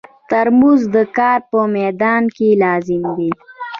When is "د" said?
0.95-0.97